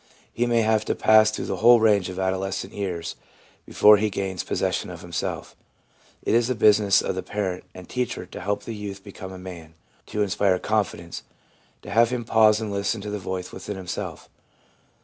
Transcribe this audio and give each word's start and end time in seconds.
He 0.33 0.47
may 0.47 0.61
have 0.61 0.83
to 0.85 0.95
pass 0.95 1.29
through 1.29 1.45
the 1.45 1.57
whole 1.57 1.79
range 1.79 2.09
of 2.09 2.17
adolescent 2.17 2.73
years 2.73 3.15
before 3.67 3.97
he 3.97 4.09
gains 4.09 4.43
pos 4.43 4.57
session 4.57 4.89
of 4.89 5.01
himself. 5.01 5.55
It 6.23 6.33
is 6.33 6.47
the 6.47 6.55
business 6.55 7.03
of 7.03 7.13
the 7.13 7.21
parent 7.21 7.65
and 7.75 7.87
teacher 7.87 8.25
to 8.25 8.41
help 8.41 8.63
the 8.63 8.73
youth 8.73 9.03
become 9.03 9.31
a 9.31 9.37
man, 9.37 9.75
to 10.07 10.23
inspire 10.23 10.57
con 10.57 10.85
fidence, 10.85 11.21
to 11.83 11.91
have 11.91 12.09
him 12.09 12.25
pause 12.25 12.59
and 12.59 12.71
listen 12.71 12.99
to 13.01 13.11
the 13.11 13.19
voice 13.19 13.51
within 13.51 13.77
himself. 13.77 14.27